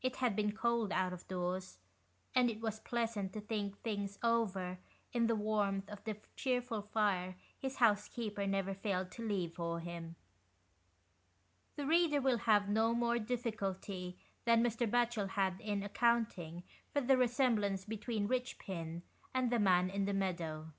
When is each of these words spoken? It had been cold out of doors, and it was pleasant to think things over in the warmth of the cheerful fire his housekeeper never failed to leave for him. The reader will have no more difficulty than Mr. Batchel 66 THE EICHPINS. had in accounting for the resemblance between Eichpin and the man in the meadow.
It 0.00 0.14
had 0.18 0.36
been 0.36 0.52
cold 0.52 0.92
out 0.92 1.12
of 1.12 1.26
doors, 1.26 1.80
and 2.36 2.48
it 2.48 2.60
was 2.60 2.78
pleasant 2.78 3.32
to 3.32 3.40
think 3.40 3.82
things 3.82 4.16
over 4.22 4.78
in 5.12 5.26
the 5.26 5.34
warmth 5.34 5.90
of 5.90 6.04
the 6.04 6.18
cheerful 6.36 6.82
fire 6.82 7.34
his 7.58 7.78
housekeeper 7.78 8.46
never 8.46 8.74
failed 8.74 9.10
to 9.10 9.26
leave 9.26 9.54
for 9.56 9.80
him. 9.80 10.14
The 11.74 11.84
reader 11.84 12.20
will 12.20 12.38
have 12.38 12.68
no 12.68 12.94
more 12.94 13.18
difficulty 13.18 14.16
than 14.44 14.62
Mr. 14.62 14.88
Batchel 14.88 15.26
66 15.34 15.34
THE 15.34 15.42
EICHPINS. 15.42 15.60
had 15.60 15.60
in 15.60 15.82
accounting 15.82 16.62
for 16.92 17.00
the 17.00 17.16
resemblance 17.16 17.84
between 17.86 18.28
Eichpin 18.28 19.02
and 19.34 19.50
the 19.50 19.58
man 19.58 19.90
in 19.90 20.04
the 20.04 20.14
meadow. 20.14 20.70